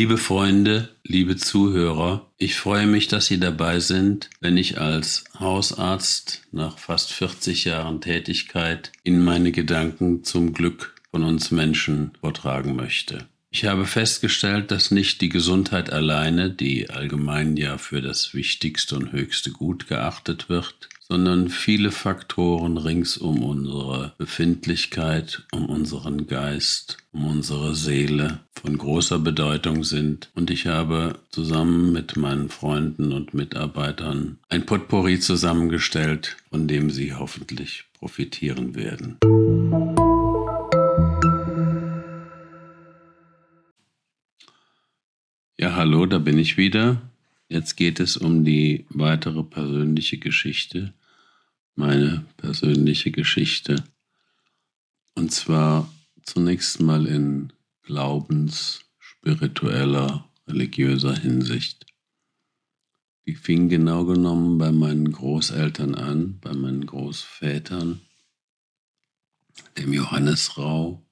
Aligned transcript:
Liebe 0.00 0.16
Freunde, 0.16 0.88
liebe 1.04 1.36
Zuhörer, 1.36 2.32
ich 2.38 2.54
freue 2.54 2.86
mich, 2.86 3.08
dass 3.08 3.26
Sie 3.26 3.38
dabei 3.38 3.80
sind, 3.80 4.30
wenn 4.40 4.56
ich 4.56 4.80
als 4.80 5.24
Hausarzt 5.38 6.40
nach 6.52 6.78
fast 6.78 7.12
40 7.12 7.66
Jahren 7.66 8.00
Tätigkeit 8.00 8.92
Ihnen 9.04 9.22
meine 9.22 9.52
Gedanken 9.52 10.24
zum 10.24 10.54
Glück 10.54 10.94
von 11.10 11.22
uns 11.22 11.50
Menschen 11.50 12.12
vortragen 12.18 12.76
möchte. 12.76 13.28
Ich 13.50 13.66
habe 13.66 13.84
festgestellt, 13.84 14.70
dass 14.70 14.90
nicht 14.90 15.20
die 15.20 15.28
Gesundheit 15.28 15.92
alleine, 15.92 16.48
die 16.48 16.88
allgemein 16.88 17.58
ja 17.58 17.76
für 17.76 18.00
das 18.00 18.32
wichtigste 18.32 18.96
und 18.96 19.12
höchste 19.12 19.50
Gut 19.50 19.86
geachtet 19.86 20.48
wird, 20.48 20.88
sondern 21.10 21.48
viele 21.48 21.90
Faktoren 21.90 22.76
rings 22.76 23.16
um 23.16 23.42
unsere 23.42 24.14
Befindlichkeit, 24.16 25.44
um 25.50 25.66
unseren 25.66 26.28
Geist, 26.28 26.98
um 27.10 27.26
unsere 27.26 27.74
Seele 27.74 28.38
von 28.54 28.78
großer 28.78 29.18
Bedeutung 29.18 29.82
sind. 29.82 30.30
Und 30.36 30.52
ich 30.52 30.68
habe 30.68 31.18
zusammen 31.30 31.92
mit 31.92 32.16
meinen 32.16 32.48
Freunden 32.48 33.12
und 33.12 33.34
Mitarbeitern 33.34 34.38
ein 34.48 34.64
Potpourri 34.64 35.18
zusammengestellt, 35.18 36.36
von 36.48 36.68
dem 36.68 36.90
Sie 36.90 37.12
hoffentlich 37.12 37.86
profitieren 37.98 38.76
werden. 38.76 39.18
Ja, 45.58 45.74
hallo, 45.74 46.06
da 46.06 46.18
bin 46.18 46.38
ich 46.38 46.56
wieder. 46.56 47.02
Jetzt 47.48 47.74
geht 47.74 47.98
es 47.98 48.16
um 48.16 48.44
die 48.44 48.86
weitere 48.90 49.42
persönliche 49.42 50.18
Geschichte 50.18 50.94
meine 51.80 52.26
persönliche 52.36 53.10
Geschichte. 53.10 53.82
Und 55.14 55.32
zwar 55.32 55.90
zunächst 56.22 56.80
mal 56.80 57.06
in 57.06 57.52
glaubens-, 57.82 58.80
spiritueller, 58.98 60.28
religiöser 60.46 61.16
Hinsicht. 61.16 61.86
Die 63.26 63.34
fing 63.34 63.70
genau 63.70 64.04
genommen 64.04 64.58
bei 64.58 64.72
meinen 64.72 65.10
Großeltern 65.10 65.94
an, 65.94 66.38
bei 66.40 66.52
meinen 66.52 66.84
Großvätern, 66.84 68.00
dem 69.78 69.92
Johannes 69.92 70.58
Rau 70.58 71.02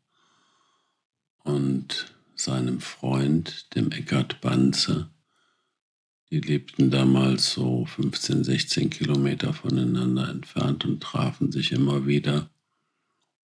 und 1.45 2.15
seinem 2.35 2.81
Freund, 2.81 3.75
dem 3.75 3.91
Eckhard 3.91 4.41
Banze, 4.43 5.11
die 6.31 6.41
lebten 6.41 6.91
damals 6.91 7.53
so 7.53 7.87
15, 7.87 8.45
16 8.45 8.91
Kilometer 8.91 9.55
voneinander 9.55 10.29
entfernt 10.29 10.85
und 10.85 11.03
trafen 11.03 11.51
sich 11.53 11.73
immer 11.73 12.07
wieder, 12.07 12.51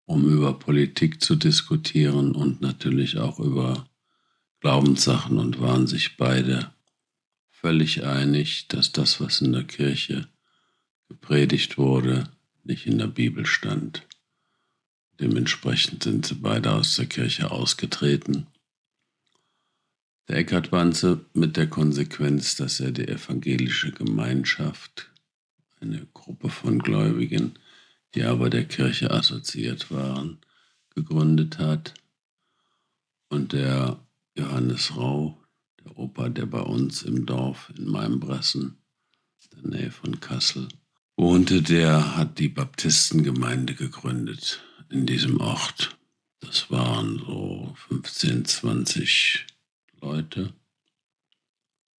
um 0.05 0.29
über 0.29 0.59
Politik 0.59 1.21
zu 1.21 1.35
diskutieren 1.35 2.33
und 2.33 2.61
natürlich 2.61 3.17
auch 3.17 3.39
über 3.39 3.87
Glaubenssachen 4.59 5.39
und 5.39 5.59
waren 5.59 5.87
sich 5.87 6.17
beide 6.17 6.71
völlig 7.49 8.03
einig, 8.03 8.67
dass 8.67 8.91
das, 8.91 9.19
was 9.19 9.41
in 9.41 9.53
der 9.53 9.63
Kirche 9.63 10.27
gepredigt 11.07 11.79
wurde, 11.79 12.29
nicht 12.63 12.85
in 12.85 12.99
der 12.99 13.07
Bibel 13.07 13.47
stand. 13.47 14.07
Dementsprechend 15.19 16.03
sind 16.03 16.25
sie 16.25 16.35
beide 16.35 16.71
aus 16.71 16.95
der 16.97 17.07
Kirche 17.07 17.49
ausgetreten 17.49 18.47
der 20.27 20.37
Eckhard 20.37 20.71
Wanze 20.71 21.25
mit 21.33 21.57
der 21.57 21.67
Konsequenz, 21.67 22.55
dass 22.55 22.79
er 22.79 22.91
die 22.91 23.07
evangelische 23.07 23.91
Gemeinschaft, 23.91 25.11
eine 25.79 26.07
Gruppe 26.13 26.49
von 26.49 26.79
Gläubigen, 26.79 27.53
die 28.15 28.23
aber 28.23 28.49
der 28.49 28.65
Kirche 28.65 29.11
assoziiert 29.11 29.91
waren, 29.91 30.39
gegründet 30.95 31.59
hat. 31.59 31.93
Und 33.29 33.53
der 33.53 33.99
Johannes 34.35 34.95
Rau, 34.95 35.37
der 35.83 35.97
Opa, 35.97 36.29
der 36.29 36.45
bei 36.45 36.61
uns 36.61 37.03
im 37.03 37.25
Dorf 37.25 37.71
in 37.77 37.85
Mainbressen, 37.85 38.77
in 39.51 39.61
der 39.61 39.79
Nähe 39.79 39.91
von 39.91 40.19
Kassel, 40.19 40.67
wohnte, 41.17 41.61
der 41.61 42.17
hat 42.17 42.39
die 42.39 42.49
Baptistengemeinde 42.49 43.73
gegründet 43.73 44.63
in 44.89 45.05
diesem 45.05 45.39
Ort. 45.39 45.97
Das 46.39 46.69
waren 46.71 47.19
so 47.19 47.75
15, 47.87 48.45
20 48.45 49.45
Leute, 50.01 50.53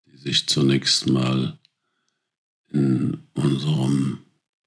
die 0.07 0.17
sich 0.17 0.47
zunächst 0.47 1.09
mal 1.09 1.59
in 2.69 3.27
unserem 3.35 4.21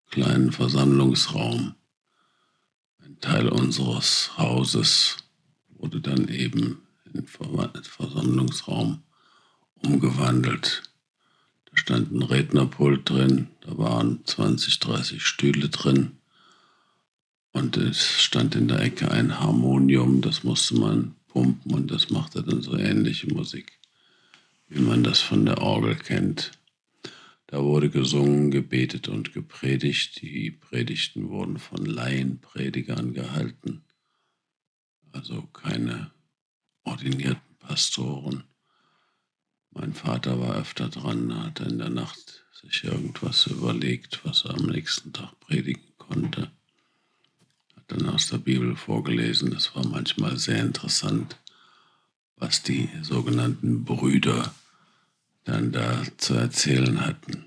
kleinen 0.10 0.52
Versammlungsraum, 0.52 1.76
ein 3.00 3.20
Teil 3.20 3.50
unseres 3.50 4.38
Hauses 4.38 5.18
wurde 5.70 6.02
dann 6.02 6.28
eben 6.28 6.82
in 7.14 7.26
Versammlungsraum 7.26 9.04
umgewandelt. 9.76 10.84
Da 11.66 11.78
stand 11.78 12.12
ein 12.12 12.24
Rednerpult 12.24 13.10
drin, 13.10 13.50
da 13.62 13.78
waren 13.78 14.26
20, 14.26 14.80
30 14.80 15.26
Stühle 15.26 15.70
drin 15.70 16.18
und 17.52 17.78
es 17.78 18.22
stand 18.22 18.56
in 18.56 18.68
der 18.68 18.82
Ecke 18.82 19.10
ein 19.12 19.40
Harmonium, 19.40 20.22
das 20.22 20.44
musste 20.44 20.76
man 20.76 21.16
pumpen 21.30 21.74
und 21.74 21.90
das 21.90 22.10
machte 22.10 22.44
dann 22.44 22.62
so 22.62 22.76
ähnliche 22.78 23.34
Musik, 23.34 23.80
wie 24.68 24.82
man 24.82 25.04
das 25.04 25.22
von 25.22 25.46
der 25.46 25.60
Orgel 25.60 25.96
kennt. 25.96 26.52
Da 27.48 27.64
wurde 27.64 27.90
gesungen, 27.90 28.52
gebetet 28.52 29.08
und 29.08 29.34
gepredigt. 29.34 30.22
Die 30.22 30.52
Predigten 30.52 31.30
wurden 31.30 31.58
von 31.58 31.86
Laienpredigern 31.86 33.14
gehalten, 33.14 33.84
also 35.12 35.44
keine 35.54 36.12
ordinierten 36.84 37.56
Pastoren. 37.58 38.44
Mein 39.72 39.94
Vater 39.94 40.40
war 40.40 40.58
öfter 40.58 40.90
dran, 40.90 41.44
hat 41.44 41.62
in 41.62 41.78
der 41.78 41.90
Nacht 41.90 42.46
sich 42.52 42.84
irgendwas 42.84 43.48
überlegt, 43.48 44.20
was 44.26 44.46
er 44.46 44.56
am 44.56 44.66
nächsten 44.66 45.14
Tag 45.14 45.40
predigen 45.40 45.94
konnte 45.98 46.52
dann 47.90 48.08
aus 48.08 48.28
der 48.28 48.38
Bibel 48.38 48.76
vorgelesen. 48.76 49.52
Das 49.52 49.76
war 49.76 49.86
manchmal 49.86 50.38
sehr 50.38 50.60
interessant, 50.60 51.38
was 52.38 52.64
die 52.64 52.90
sogenannten 53.02 53.84
Brüder 53.84 54.54
dann 55.44 55.72
da 55.72 56.04
zu 56.18 56.36
erzählen 56.36 57.06
hatten. 57.06 57.46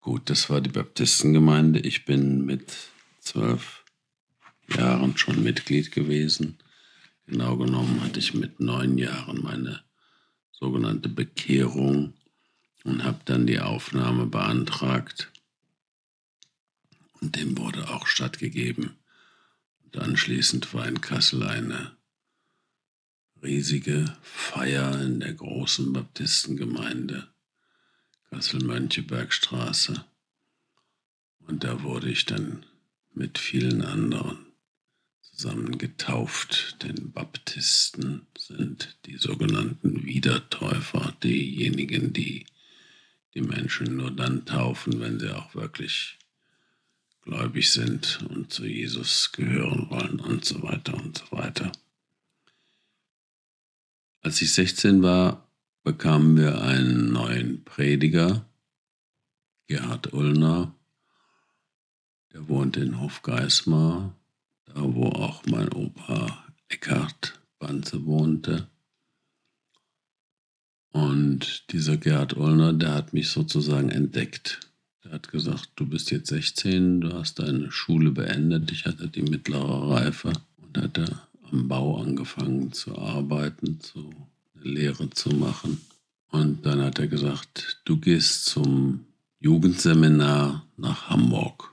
Gut, 0.00 0.30
das 0.30 0.50
war 0.50 0.60
die 0.60 0.70
Baptistengemeinde. 0.70 1.80
Ich 1.80 2.04
bin 2.04 2.44
mit 2.44 2.72
zwölf 3.20 3.84
Jahren 4.74 5.16
schon 5.16 5.42
Mitglied 5.42 5.92
gewesen. 5.92 6.58
Genau 7.26 7.56
genommen 7.56 8.02
hatte 8.02 8.18
ich 8.18 8.34
mit 8.34 8.60
neun 8.60 8.98
Jahren 8.98 9.42
meine 9.42 9.80
sogenannte 10.52 11.08
Bekehrung 11.08 12.14
und 12.84 13.04
habe 13.04 13.20
dann 13.24 13.46
die 13.46 13.60
Aufnahme 13.60 14.26
beantragt 14.26 15.30
und 17.20 17.36
dem 17.36 17.56
wurde 17.58 17.88
auch 17.90 18.06
stattgegeben. 18.06 18.96
Und 19.84 19.98
anschließend 19.98 20.72
war 20.74 20.86
in 20.86 21.00
Kassel 21.00 21.42
eine 21.42 21.96
riesige 23.42 24.16
Feier 24.22 25.00
in 25.02 25.20
der 25.20 25.34
großen 25.34 25.92
Baptistengemeinde 25.92 27.28
Kassel-Mönckebergstraße. 28.30 30.04
Und 31.46 31.64
da 31.64 31.82
wurde 31.82 32.10
ich 32.10 32.26
dann 32.26 32.66
mit 33.14 33.38
vielen 33.38 33.82
anderen 33.82 34.46
zusammen 35.22 35.78
getauft, 35.78 36.76
denn 36.82 37.12
Baptisten 37.12 38.26
sind 38.36 38.96
die 39.06 39.16
sogenannten 39.16 40.04
Wiedertäufer, 40.04 41.14
diejenigen, 41.22 42.12
die 42.12 42.46
die 43.34 43.42
Menschen 43.42 43.96
nur 43.96 44.10
dann 44.10 44.46
taufen, 44.46 44.98
wenn 45.00 45.20
sie 45.20 45.34
auch 45.36 45.54
wirklich 45.54 46.18
gläubig 47.26 47.72
sind 47.72 48.24
und 48.30 48.52
zu 48.52 48.64
Jesus 48.64 49.32
gehören 49.32 49.90
wollen 49.90 50.20
und 50.20 50.44
so 50.44 50.62
weiter 50.62 50.94
und 50.94 51.18
so 51.18 51.36
weiter. 51.36 51.72
Als 54.22 54.40
ich 54.40 54.52
16 54.52 55.02
war, 55.02 55.50
bekamen 55.82 56.36
wir 56.36 56.62
einen 56.62 57.12
neuen 57.12 57.64
Prediger, 57.64 58.48
Gerhard 59.66 60.12
Ullner. 60.12 60.72
Der 62.32 62.48
wohnt 62.48 62.76
in 62.76 63.00
Hofgeismar, 63.00 64.16
da 64.66 64.74
wo 64.76 65.08
auch 65.08 65.44
mein 65.46 65.72
Opa 65.72 66.44
Eckhard 66.68 67.40
Banze 67.58 68.04
wohnte. 68.06 68.68
Und 70.90 71.72
dieser 71.72 71.96
Gerhard 71.96 72.36
Ullner, 72.36 72.72
der 72.72 72.94
hat 72.94 73.12
mich 73.12 73.30
sozusagen 73.30 73.90
entdeckt. 73.90 74.60
Er 75.08 75.12
hat 75.14 75.30
gesagt, 75.30 75.70
du 75.76 75.86
bist 75.86 76.10
jetzt 76.10 76.28
16, 76.30 77.00
du 77.00 77.12
hast 77.12 77.38
deine 77.38 77.70
Schule 77.70 78.10
beendet. 78.10 78.72
Ich 78.72 78.86
hatte 78.86 79.08
die 79.08 79.22
mittlere 79.22 79.90
Reife 79.90 80.32
und 80.58 80.78
hatte 80.78 81.20
am 81.50 81.68
Bau 81.68 82.02
angefangen 82.02 82.72
zu 82.72 82.98
arbeiten, 82.98 83.80
zu, 83.80 84.12
eine 84.54 84.64
Lehre 84.64 85.08
zu 85.10 85.30
machen. 85.30 85.80
Und 86.30 86.66
dann 86.66 86.82
hat 86.82 86.98
er 86.98 87.06
gesagt, 87.06 87.80
du 87.84 87.98
gehst 87.98 88.46
zum 88.46 89.06
Jugendseminar 89.38 90.66
nach 90.76 91.08
Hamburg. 91.08 91.72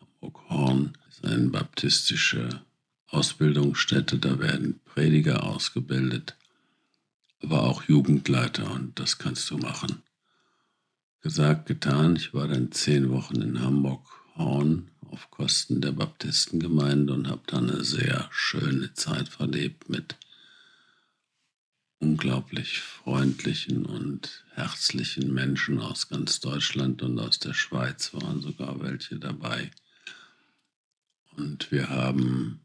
Hamburg-Horn 0.00 0.92
ist 1.10 1.24
eine 1.24 1.48
baptistische 1.48 2.62
Ausbildungsstätte, 3.08 4.18
da 4.18 4.38
werden 4.38 4.80
Prediger 4.86 5.44
ausgebildet. 5.44 6.36
aber 7.42 7.62
auch 7.64 7.82
Jugendleiter 7.84 8.70
und 8.70 8.98
das 8.98 9.18
kannst 9.18 9.50
du 9.50 9.58
machen. 9.58 10.02
Gesagt, 11.22 11.66
getan. 11.66 12.16
Ich 12.16 12.32
war 12.32 12.48
dann 12.48 12.72
zehn 12.72 13.10
Wochen 13.10 13.42
in 13.42 13.60
Hamburg-Horn 13.60 14.90
auf 15.10 15.30
Kosten 15.30 15.82
der 15.82 15.92
Baptistengemeinde 15.92 17.12
und 17.12 17.28
habe 17.28 17.42
da 17.46 17.58
eine 17.58 17.84
sehr 17.84 18.26
schöne 18.32 18.94
Zeit 18.94 19.28
verlebt 19.28 19.90
mit 19.90 20.16
unglaublich 21.98 22.80
freundlichen 22.80 23.84
und 23.84 24.46
herzlichen 24.54 25.34
Menschen 25.34 25.78
aus 25.80 26.08
ganz 26.08 26.40
Deutschland 26.40 27.02
und 27.02 27.18
aus 27.18 27.38
der 27.38 27.52
Schweiz 27.52 28.14
waren 28.14 28.40
sogar 28.40 28.80
welche 28.80 29.18
dabei. 29.18 29.70
Und 31.36 31.70
wir 31.70 31.90
haben 31.90 32.60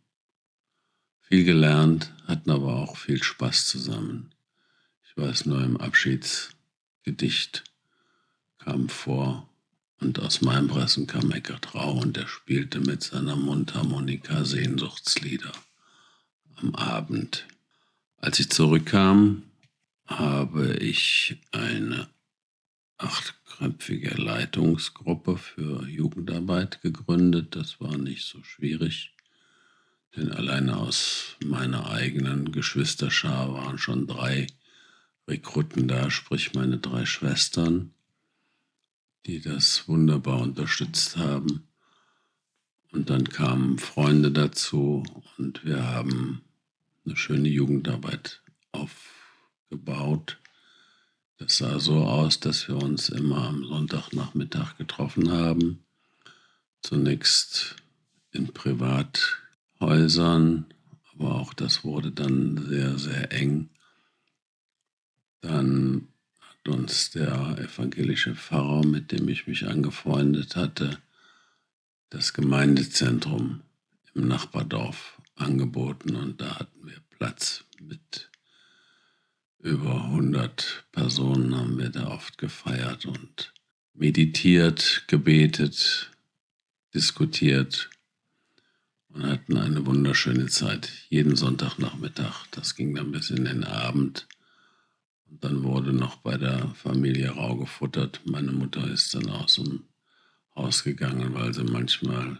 viel 1.19 1.43
gelernt, 1.43 2.13
hatten 2.25 2.51
aber 2.51 2.77
auch 2.77 2.95
viel 2.95 3.21
Spaß 3.21 3.65
zusammen. 3.65 4.33
Ich 5.03 5.17
weiß 5.17 5.45
nur, 5.45 5.61
im 5.61 5.75
Abschiedsgedicht 5.75 7.65
kam 8.65 8.89
vor, 8.89 9.47
und 10.01 10.19
aus 10.19 10.41
meinem 10.41 10.67
Pressen 10.67 11.07
kam 11.07 11.31
Eckert 11.31 11.73
Rau 11.75 11.99
und 11.99 12.17
er 12.17 12.27
spielte 12.27 12.79
mit 12.79 13.03
seiner 13.03 13.35
Mundharmonika 13.35 14.43
Sehnsuchtslieder 14.43 15.51
am 16.55 16.75
Abend. 16.75 17.47
Als 18.17 18.39
ich 18.39 18.49
zurückkam, 18.49 19.43
habe 20.07 20.73
ich 20.77 21.37
eine 21.51 22.09
achtköpfige 22.97 24.15
Leitungsgruppe 24.15 25.37
für 25.37 25.87
Jugendarbeit 25.87 26.81
gegründet. 26.81 27.55
Das 27.55 27.79
war 27.79 27.97
nicht 27.97 28.25
so 28.25 28.43
schwierig, 28.43 29.13
denn 30.15 30.31
alleine 30.31 30.77
aus 30.77 31.35
meiner 31.45 31.89
eigenen 31.89 32.51
Geschwisterschar 32.51 33.53
waren 33.53 33.77
schon 33.77 34.07
drei 34.07 34.47
Rekruten 35.27 35.87
da, 35.87 36.11
sprich 36.11 36.53
meine 36.53 36.77
drei 36.79 37.05
Schwestern, 37.05 37.94
die 39.25 39.41
das 39.41 39.87
wunderbar 39.87 40.41
unterstützt 40.41 41.17
haben. 41.17 41.67
Und 42.91 43.09
dann 43.09 43.27
kamen 43.27 43.79
Freunde 43.79 44.31
dazu 44.31 45.03
und 45.37 45.65
wir 45.65 45.85
haben 45.85 46.41
eine 47.05 47.17
schöne 47.17 47.49
Jugendarbeit 47.49 48.41
aufgebaut. 48.71 50.39
Das 51.37 51.57
sah 51.57 51.79
so 51.79 52.03
aus, 52.03 52.39
dass 52.39 52.67
wir 52.67 52.77
uns 52.77 53.09
immer 53.09 53.49
am 53.49 53.65
Sonntagnachmittag 53.65 54.77
getroffen 54.77 55.31
haben. 55.31 55.83
Zunächst 56.81 57.75
in 58.31 58.53
Privathäusern, 58.53 60.65
aber 61.13 61.35
auch 61.35 61.53
das 61.53 61.83
wurde 61.83 62.11
dann 62.11 62.65
sehr, 62.69 62.97
sehr 62.97 63.33
eng. 63.33 63.69
Dann 65.41 66.07
uns 66.67 67.11
der 67.11 67.57
evangelische 67.59 68.35
Pfarrer, 68.35 68.85
mit 68.85 69.11
dem 69.11 69.27
ich 69.29 69.47
mich 69.47 69.67
angefreundet 69.67 70.55
hatte, 70.55 70.97
das 72.09 72.33
Gemeindezentrum 72.33 73.61
im 74.13 74.27
Nachbardorf 74.27 75.21
angeboten 75.35 76.15
und 76.15 76.41
da 76.41 76.59
hatten 76.59 76.87
wir 76.87 77.01
Platz 77.17 77.65
mit 77.79 78.29
über 79.59 80.05
100 80.05 80.85
Personen 80.91 81.55
haben 81.55 81.77
wir 81.79 81.89
da 81.89 82.07
oft 82.07 82.37
gefeiert 82.37 83.05
und 83.05 83.51
meditiert, 83.93 85.05
gebetet, 85.07 86.11
diskutiert 86.93 87.89
und 89.09 89.25
hatten 89.25 89.57
eine 89.57 89.85
wunderschöne 89.85 90.47
Zeit. 90.47 90.91
Jeden 91.09 91.35
Sonntagnachmittag. 91.35 92.45
Das 92.51 92.75
ging 92.75 92.93
dann 92.93 93.11
bis 93.11 93.31
in 93.31 93.45
den 93.45 93.63
Abend. 93.63 94.27
Und 95.29 95.43
dann 95.43 95.63
wurde 95.63 95.93
noch 95.93 96.17
bei 96.17 96.37
der 96.37 96.69
Familie 96.75 97.31
Rau 97.31 97.55
gefuttert. 97.55 98.21
Meine 98.25 98.51
Mutter 98.51 98.87
ist 98.89 99.13
dann 99.13 99.29
aus 99.29 99.55
dem 99.55 99.83
Haus 100.55 100.83
gegangen, 100.83 101.33
weil 101.33 101.53
sie 101.53 101.63
manchmal 101.63 102.39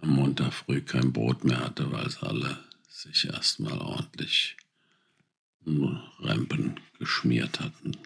am 0.00 0.10
Montag 0.10 0.52
früh 0.52 0.80
kein 0.80 1.12
Brot 1.12 1.44
mehr 1.44 1.60
hatte, 1.60 1.92
weil 1.92 2.10
sie 2.10 2.22
alle 2.22 2.58
sich 2.88 3.26
erstmal 3.26 3.78
ordentlich 3.78 4.56
Rempen 5.66 6.80
geschmiert 6.98 7.60
hatten. 7.60 7.96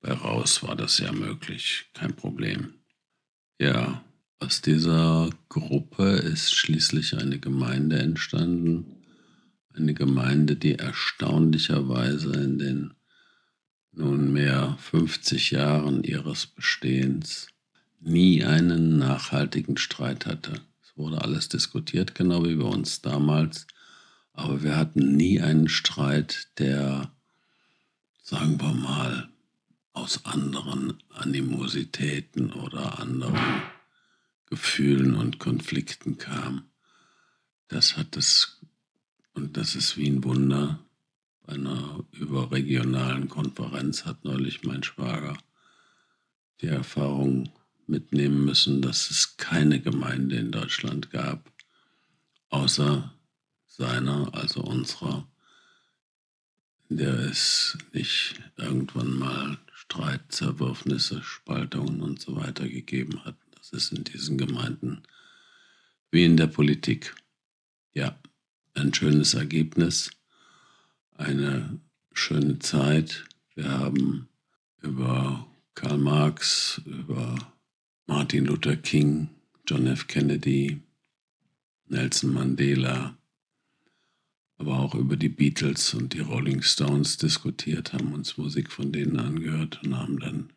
Bei 0.00 0.12
Raus 0.12 0.62
war 0.62 0.76
das 0.76 0.98
ja 0.98 1.12
möglich, 1.12 1.86
kein 1.92 2.14
Problem. 2.14 2.74
Ja, 3.58 4.04
aus 4.38 4.62
dieser 4.62 5.30
Gruppe 5.48 6.04
ist 6.10 6.54
schließlich 6.54 7.16
eine 7.16 7.38
Gemeinde 7.38 7.98
entstanden. 7.98 8.97
Eine 9.78 9.94
Gemeinde, 9.94 10.56
die 10.56 10.74
erstaunlicherweise 10.74 12.32
in 12.32 12.58
den 12.58 12.94
nunmehr 13.92 14.76
50 14.80 15.52
Jahren 15.52 16.02
ihres 16.02 16.46
Bestehens 16.46 17.46
nie 18.00 18.44
einen 18.44 18.98
nachhaltigen 18.98 19.76
Streit 19.76 20.26
hatte. 20.26 20.60
Es 20.82 20.96
wurde 20.96 21.22
alles 21.22 21.48
diskutiert, 21.48 22.16
genau 22.16 22.44
wie 22.44 22.56
bei 22.56 22.64
uns 22.64 23.02
damals. 23.02 23.68
Aber 24.32 24.62
wir 24.64 24.76
hatten 24.76 25.16
nie 25.16 25.40
einen 25.40 25.68
Streit, 25.68 26.48
der, 26.58 27.12
sagen 28.22 28.60
wir 28.60 28.72
mal, 28.72 29.28
aus 29.92 30.24
anderen 30.24 30.94
Animositäten 31.10 32.52
oder 32.52 32.98
anderen 32.98 33.62
Gefühlen 34.46 35.14
und 35.14 35.38
Konflikten 35.38 36.18
kam. 36.18 36.64
Das 37.68 37.96
hat 37.96 38.16
es, 38.16 38.57
und 39.38 39.56
das 39.56 39.76
ist 39.76 39.96
wie 39.96 40.08
ein 40.08 40.24
Wunder, 40.24 40.84
bei 41.46 41.52
einer 41.52 42.04
überregionalen 42.10 43.28
Konferenz 43.28 44.04
hat 44.04 44.24
neulich 44.24 44.64
mein 44.64 44.82
Schwager 44.82 45.38
die 46.60 46.66
Erfahrung 46.66 47.48
mitnehmen 47.86 48.44
müssen, 48.44 48.82
dass 48.82 49.10
es 49.10 49.36
keine 49.36 49.80
Gemeinde 49.80 50.34
in 50.34 50.50
Deutschland 50.50 51.12
gab, 51.12 51.52
außer 52.50 53.14
seiner, 53.66 54.34
also 54.34 54.60
unserer, 54.60 55.28
in 56.88 56.96
der 56.96 57.14
es 57.20 57.78
nicht 57.92 58.34
irgendwann 58.56 59.16
mal 59.16 59.58
Streit, 59.72 60.32
Zerwürfnisse, 60.32 61.22
Spaltungen 61.22 62.02
und 62.02 62.20
so 62.20 62.34
weiter 62.34 62.68
gegeben 62.68 63.24
hat. 63.24 63.36
Das 63.56 63.70
ist 63.70 63.92
in 63.92 64.02
diesen 64.02 64.36
Gemeinden 64.36 65.04
wie 66.10 66.24
in 66.24 66.36
der 66.36 66.48
Politik. 66.48 67.14
Ja, 67.94 68.18
ein 68.78 68.94
schönes 68.94 69.34
Ergebnis, 69.34 70.10
eine 71.16 71.80
schöne 72.12 72.58
Zeit. 72.58 73.24
Wir 73.54 73.70
haben 73.70 74.28
über 74.82 75.46
Karl 75.74 75.98
Marx, 75.98 76.80
über 76.86 77.36
Martin 78.06 78.46
Luther 78.46 78.76
King, 78.76 79.30
John 79.66 79.86
F. 79.86 80.06
Kennedy, 80.06 80.80
Nelson 81.86 82.32
Mandela, 82.32 83.16
aber 84.56 84.78
auch 84.78 84.94
über 84.94 85.16
die 85.16 85.28
Beatles 85.28 85.94
und 85.94 86.14
die 86.14 86.20
Rolling 86.20 86.62
Stones 86.62 87.16
diskutiert, 87.16 87.92
haben 87.92 88.12
uns 88.12 88.36
Musik 88.36 88.70
von 88.70 88.92
denen 88.92 89.18
angehört 89.18 89.80
und 89.84 89.96
haben 89.96 90.18
dann 90.18 90.52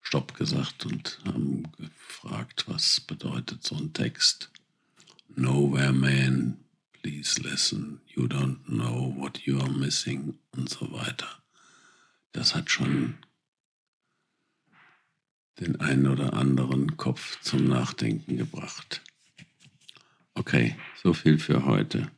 Stopp 0.00 0.34
gesagt 0.34 0.86
und 0.86 1.20
haben 1.24 1.64
gefragt, 1.78 2.64
was 2.66 3.00
bedeutet 3.00 3.64
so 3.64 3.76
ein 3.76 3.92
Text. 3.92 4.50
Nowhere 5.34 5.92
man, 5.92 6.61
please 7.02 7.40
listen, 7.42 8.00
you 8.06 8.28
don't 8.28 8.58
know 8.68 9.12
what 9.16 9.46
you 9.46 9.58
are 9.60 9.70
missing 9.70 10.38
und 10.56 10.68
so 10.68 10.90
weiter. 10.92 11.26
Das 12.32 12.54
hat 12.54 12.70
schon 12.70 13.18
den 15.60 15.80
einen 15.80 16.06
oder 16.06 16.32
anderen 16.32 16.96
Kopf 16.96 17.40
zum 17.42 17.68
Nachdenken 17.68 18.36
gebracht. 18.36 19.02
Okay, 20.34 20.76
so 21.02 21.12
viel 21.12 21.38
für 21.38 21.64
heute. 21.66 22.10